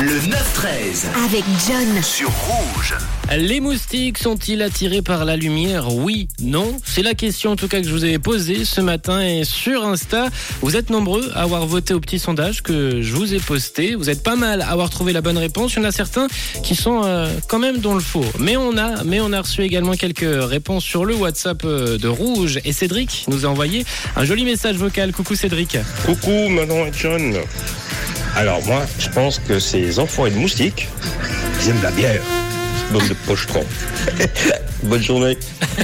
Le 0.00 0.12
9-13 0.12 1.06
avec 1.24 1.42
John. 1.66 2.02
sur 2.04 2.30
Rouge. 2.30 2.94
Les 3.36 3.58
moustiques 3.58 4.18
sont-ils 4.18 4.62
attirés 4.62 5.02
par 5.02 5.24
la 5.24 5.34
lumière? 5.34 5.92
Oui, 5.92 6.28
non 6.40 6.76
C'est 6.84 7.02
la 7.02 7.14
question 7.14 7.50
en 7.50 7.56
tout 7.56 7.66
cas 7.66 7.80
que 7.80 7.88
je 7.88 7.92
vous 7.92 8.04
ai 8.04 8.16
posée 8.20 8.64
ce 8.64 8.80
matin 8.80 9.20
et 9.20 9.42
sur 9.42 9.84
Insta. 9.84 10.28
Vous 10.62 10.76
êtes 10.76 10.90
nombreux 10.90 11.32
à 11.34 11.42
avoir 11.42 11.66
voté 11.66 11.94
au 11.94 12.00
petit 12.00 12.20
sondage 12.20 12.62
que 12.62 13.02
je 13.02 13.12
vous 13.12 13.34
ai 13.34 13.40
posté. 13.40 13.96
Vous 13.96 14.08
êtes 14.08 14.22
pas 14.22 14.36
mal 14.36 14.62
à 14.62 14.70
avoir 14.70 14.88
trouvé 14.88 15.12
la 15.12 15.20
bonne 15.20 15.36
réponse. 15.36 15.74
Il 15.74 15.80
y 15.80 15.82
en 15.82 15.88
a 15.88 15.90
certains 15.90 16.28
qui 16.62 16.76
sont 16.76 17.02
euh, 17.04 17.28
quand 17.48 17.58
même 17.58 17.78
dans 17.78 17.94
le 17.94 18.00
faux. 18.00 18.24
Mais 18.38 18.56
on 18.56 18.78
a, 18.78 19.02
mais 19.02 19.18
on 19.20 19.32
a 19.32 19.40
reçu 19.40 19.62
également 19.62 19.94
quelques 19.94 20.20
réponses 20.44 20.84
sur 20.84 21.06
le 21.06 21.16
WhatsApp 21.16 21.62
euh, 21.64 21.98
de 21.98 22.06
Rouge 22.06 22.60
et 22.64 22.72
Cédric 22.72 23.24
nous 23.26 23.46
a 23.46 23.48
envoyé 23.48 23.84
un 24.14 24.24
joli 24.24 24.44
message 24.44 24.76
vocal. 24.76 25.12
Coucou 25.12 25.34
Cédric. 25.34 25.76
Coucou 26.06 26.48
Manon 26.48 26.86
et 26.86 26.92
John. 26.96 27.34
Alors 28.38 28.64
moi, 28.66 28.86
je 29.00 29.08
pense 29.08 29.40
que 29.40 29.58
ces 29.58 29.98
enfoirés 29.98 30.30
de 30.30 30.36
moustiques, 30.36 30.86
ils 31.60 31.70
aiment 31.70 31.82
la 31.82 31.90
bière. 31.90 32.22
Bande 32.92 33.08
de 33.08 33.14
pochetrons. 33.26 33.66
Bonne 34.84 35.02
journée. 35.02 35.36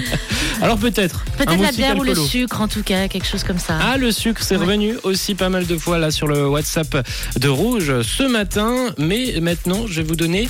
Alors 0.62 0.78
peut-être. 0.78 1.24
Peut-être 1.36 1.60
la 1.60 1.72
bière 1.72 1.96
ou 1.98 2.02
le 2.04 2.14
sucre, 2.14 2.60
en 2.60 2.68
tout 2.68 2.82
cas, 2.82 3.08
quelque 3.08 3.26
chose 3.26 3.44
comme 3.44 3.58
ça. 3.58 3.78
Ah, 3.80 3.96
le 3.96 4.12
sucre, 4.12 4.42
c'est 4.42 4.56
Ouais. 4.56 4.64
revenu 4.64 4.94
aussi 5.02 5.34
pas 5.34 5.48
mal 5.48 5.66
de 5.66 5.77
fois 5.77 5.98
là 5.98 6.10
sur 6.10 6.27
le 6.27 6.46
WhatsApp 6.48 7.06
de 7.38 7.48
Rouge 7.48 8.02
ce 8.02 8.22
matin. 8.22 8.94
Mais 8.98 9.38
maintenant, 9.40 9.86
je 9.86 9.94
vais 10.00 10.02
vous 10.06 10.16
donner 10.16 10.48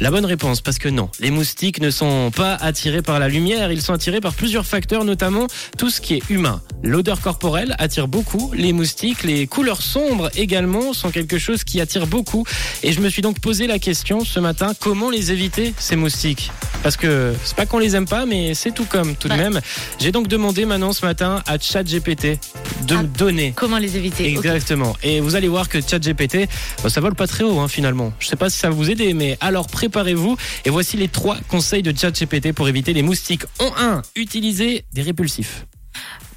la 0.00 0.10
bonne 0.10 0.24
réponse 0.24 0.60
parce 0.60 0.78
que 0.78 0.88
non, 0.88 1.10
les 1.20 1.30
moustiques 1.30 1.80
ne 1.80 1.90
sont 1.90 2.30
pas 2.34 2.54
attirés 2.54 3.02
par 3.02 3.18
la 3.20 3.28
lumière. 3.28 3.70
Ils 3.70 3.82
sont 3.82 3.92
attirés 3.92 4.20
par 4.20 4.34
plusieurs 4.34 4.66
facteurs, 4.66 5.04
notamment 5.04 5.46
tout 5.78 5.90
ce 5.90 6.00
qui 6.00 6.14
est 6.14 6.22
humain. 6.30 6.60
L'odeur 6.82 7.20
corporelle 7.20 7.76
attire 7.78 8.08
beaucoup 8.08 8.52
les 8.54 8.72
moustiques. 8.72 9.22
Les 9.22 9.46
couleurs 9.46 9.82
sombres 9.82 10.30
également 10.34 10.92
sont 10.92 11.10
quelque 11.10 11.38
chose 11.38 11.62
qui 11.62 11.80
attire 11.80 12.06
beaucoup. 12.06 12.44
Et 12.82 12.92
je 12.92 13.00
me 13.00 13.08
suis 13.08 13.22
donc 13.22 13.38
posé 13.40 13.66
la 13.66 13.78
question 13.78 14.24
ce 14.24 14.40
matin 14.40 14.72
comment 14.80 15.10
les 15.10 15.30
éviter 15.30 15.74
ces 15.78 15.96
moustiques? 15.96 16.50
Parce 16.82 16.96
que 16.96 17.32
c'est 17.44 17.54
pas 17.56 17.64
qu'on 17.66 17.78
les 17.78 17.94
aime 17.94 18.06
pas, 18.06 18.26
mais 18.26 18.54
c'est 18.54 18.72
tout 18.72 18.84
comme 18.84 19.14
tout 19.14 19.28
de 19.28 19.34
même. 19.34 19.60
J'ai 20.00 20.10
donc 20.10 20.26
demandé 20.28 20.66
maintenant 20.66 20.92
ce 20.92 21.06
matin 21.06 21.42
à 21.46 21.58
ChatGPT 21.58 22.38
de 22.86 22.94
Ah. 22.96 23.02
me 23.02 23.06
donner. 23.08 23.52
Comment 23.54 23.78
les 23.78 23.96
éviter. 23.96 24.26
Exactement. 24.26 24.96
Et 25.02 25.20
vous 25.20 25.36
allez 25.36 25.48
voir 25.48 25.68
que 25.68 25.80
ChatGPT, 25.80 26.48
bah, 26.82 26.90
ça 26.90 27.00
vole 27.00 27.14
pas 27.14 27.26
très 27.28 27.44
haut 27.44 27.60
hein, 27.60 27.68
finalement. 27.68 28.12
Je 28.18 28.26
sais 28.26 28.36
pas 28.36 28.50
si 28.50 28.58
ça 28.58 28.68
va 28.68 28.74
vous 28.74 28.90
aider, 28.90 29.14
mais 29.14 29.38
alors 29.40 29.68
préparez-vous. 29.68 30.36
Et 30.64 30.70
voici 30.70 30.96
les 30.96 31.08
trois 31.08 31.36
conseils 31.48 31.82
de 31.82 31.96
ChatGPT 31.96 32.52
pour 32.52 32.68
éviter 32.68 32.92
les 32.92 33.02
moustiques. 33.02 33.44
En 33.60 33.70
1, 33.78 34.02
utilisez 34.16 34.84
des 34.92 35.02
répulsifs. 35.02 35.66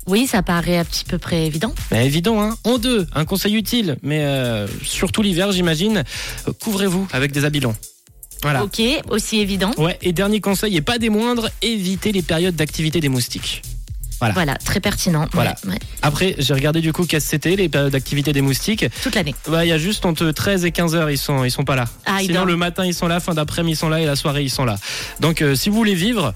Oui, 0.07 0.27
ça 0.27 0.43
paraît 0.43 0.77
à 0.77 0.85
petit 0.85 1.03
peu 1.05 1.17
près 1.17 1.47
évident. 1.47 1.73
Bah, 1.89 2.01
évident, 2.03 2.39
hein. 2.39 2.55
En 2.63 2.77
2, 2.77 3.07
un 3.15 3.25
conseil 3.25 3.55
utile, 3.55 3.97
mais 4.03 4.19
euh, 4.21 4.67
surtout 4.83 5.23
l'hiver, 5.23 5.51
j'imagine, 5.51 6.03
couvrez-vous 6.61 7.07
avec 7.11 7.31
des 7.31 7.43
habits 7.45 7.61
longs. 7.61 7.75
Voilà. 8.45 8.63
Ok, 8.63 8.79
aussi 9.09 9.39
évident. 9.39 9.71
Ouais, 9.75 9.97
et 10.03 10.13
dernier 10.13 10.39
conseil, 10.39 10.77
et 10.77 10.81
pas 10.81 10.99
des 10.99 11.09
moindres, 11.09 11.49
évitez 11.63 12.11
les 12.11 12.21
périodes 12.21 12.55
d'activité 12.55 12.99
des 12.99 13.09
moustiques. 13.09 13.63
Voilà. 14.19 14.35
Voilà, 14.35 14.55
très 14.55 14.79
pertinent. 14.79 15.27
Voilà. 15.33 15.55
Ouais, 15.65 15.71
ouais. 15.71 15.79
Après, 16.03 16.35
j'ai 16.37 16.53
regardé 16.53 16.79
du 16.79 16.93
coup 16.93 17.05
qu'est-ce 17.05 17.25
que 17.25 17.31
c'était, 17.31 17.55
les 17.55 17.69
périodes 17.69 17.91
d'activité 17.91 18.33
des 18.33 18.41
moustiques. 18.41 18.85
Toute 19.01 19.15
l'année. 19.15 19.33
Bah, 19.49 19.65
il 19.65 19.69
y 19.69 19.71
a 19.71 19.79
juste 19.79 20.05
entre 20.05 20.29
13 20.29 20.63
et 20.63 20.71
15 20.71 20.93
heures, 20.93 21.09
ils 21.09 21.17
sont, 21.17 21.43
ils 21.43 21.49
sont 21.49 21.63
pas 21.63 21.75
là. 21.75 21.85
Ah, 22.05 22.19
Sinon, 22.21 22.45
le 22.45 22.55
matin, 22.55 22.85
ils 22.85 22.93
sont 22.93 23.07
là, 23.07 23.19
fin 23.19 23.33
d'après-midi, 23.33 23.73
ils 23.73 23.79
sont 23.79 23.89
là, 23.89 23.99
et 23.99 24.05
la 24.05 24.15
soirée, 24.15 24.43
ils 24.43 24.51
sont 24.51 24.63
là. 24.63 24.75
Donc, 25.21 25.41
euh, 25.41 25.55
si 25.55 25.69
vous 25.69 25.75
voulez 25.75 25.95
vivre, 25.95 26.35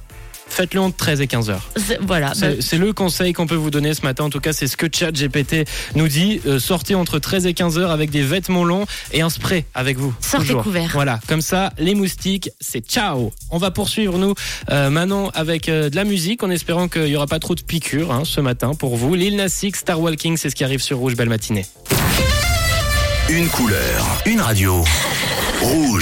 faites-le 0.50 0.81
entre 0.81 0.97
13 0.97 1.22
et 1.22 1.28
15 1.28 1.50
heures. 1.50 1.69
C'est- 1.78 2.00
Voilà. 2.02 2.33
bah, 2.39 2.47
C'est 2.59 2.78
le 2.78 2.94
conseil 2.94 3.33
qu'on 3.33 3.47
peut 3.47 3.55
vous 3.55 3.69
donner 3.72 3.94
ce 3.94 4.02
matin. 4.02 4.25
En 4.25 4.30
tout 4.30 4.39
cas, 4.39 4.53
c'est 4.53 4.67
ce 4.67 4.75
que 4.78 4.88
ChatGPT 4.92 5.67
nous 5.95 6.08
dit. 6.08 6.42
Euh, 6.45 6.59
sortez 6.59 6.95
entre 6.95 7.19
13 7.19 7.45
et 7.45 7.53
15 7.53 7.78
heures 7.78 7.92
avec 7.92 8.09
des 8.09 8.22
vêtements 8.23 8.64
longs 8.64 8.86
et 9.14 9.22
un 9.22 9.30
spray 9.30 9.66
avec 9.73 9.97
vous. 9.97 10.14
Sortez 10.22 10.47
Toujours. 10.47 10.64
couverts. 10.64 10.89
Voilà, 10.94 11.20
comme 11.27 11.42
ça, 11.42 11.72
les 11.77 11.95
moustiques, 11.95 12.50
c'est 12.59 12.86
ciao. 12.86 13.31
On 13.52 13.58
va 13.58 13.72
poursuivre, 13.72 14.17
nous, 14.17 14.33
euh, 14.72 14.89
maintenant, 14.89 15.30
avec 15.33 15.70
euh, 15.70 15.89
de 15.89 15.95
la 15.95 16.03
musique, 16.03 16.44
en 16.44 16.50
espérant 16.50 16.88
qu'il 16.88 17.03
n'y 17.03 17.16
aura 17.16 17.27
pas 17.27 17.39
trop 17.39 17.55
de 17.55 17.61
piqûres 17.61 18.11
hein, 18.11 18.23
ce 18.26 18.42
matin 18.42 18.73
pour 18.73 18.95
vous. 18.98 19.16
Lil 19.16 19.36
Nas 19.36 19.60
X, 19.64 19.80
Star 19.80 19.99
Walking, 19.99 20.37
c'est 20.37 20.49
ce 20.49 20.55
qui 20.55 20.64
arrive 20.64 20.81
sur 20.81 20.98
Rouge. 20.98 21.16
Belle 21.16 21.30
matinée. 21.30 21.66
Une 23.30 23.48
couleur, 23.49 24.05
une 24.26 24.42
radio. 24.42 24.83
Rouge. 25.61 25.98